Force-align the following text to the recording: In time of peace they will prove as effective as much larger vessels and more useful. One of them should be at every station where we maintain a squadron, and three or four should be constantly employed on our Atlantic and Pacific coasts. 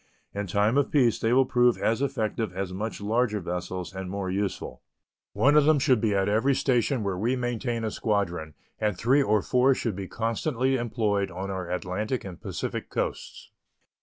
In 0.33 0.47
time 0.47 0.79
of 0.79 0.89
peace 0.89 1.19
they 1.19 1.31
will 1.31 1.45
prove 1.45 1.77
as 1.77 2.01
effective 2.01 2.51
as 2.53 2.73
much 2.73 3.01
larger 3.01 3.39
vessels 3.39 3.93
and 3.93 4.09
more 4.09 4.31
useful. 4.31 4.81
One 5.33 5.55
of 5.55 5.65
them 5.65 5.77
should 5.77 6.01
be 6.01 6.15
at 6.15 6.27
every 6.27 6.55
station 6.55 7.03
where 7.03 7.19
we 7.19 7.35
maintain 7.35 7.83
a 7.83 7.91
squadron, 7.91 8.55
and 8.79 8.97
three 8.97 9.21
or 9.21 9.43
four 9.43 9.75
should 9.75 9.95
be 9.95 10.07
constantly 10.07 10.75
employed 10.75 11.29
on 11.29 11.51
our 11.51 11.69
Atlantic 11.69 12.23
and 12.25 12.41
Pacific 12.41 12.89
coasts. 12.89 13.51